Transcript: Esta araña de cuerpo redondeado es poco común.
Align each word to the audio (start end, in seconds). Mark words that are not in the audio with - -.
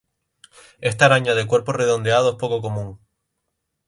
Esta 0.79 1.05
araña 1.05 1.35
de 1.35 1.45
cuerpo 1.45 1.73
redondeado 1.73 2.31
es 2.31 2.37
poco 2.37 2.59
común. 2.59 2.99